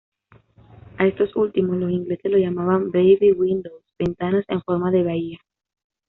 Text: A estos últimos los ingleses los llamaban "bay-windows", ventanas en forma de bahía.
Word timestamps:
A 0.97 1.05
estos 1.05 1.35
últimos 1.35 1.77
los 1.77 1.91
ingleses 1.91 2.31
los 2.31 2.41
llamaban 2.41 2.89
"bay-windows", 2.89 3.83
ventanas 3.99 4.45
en 4.47 4.63
forma 4.63 4.89
de 4.89 5.03
bahía. 5.03 5.37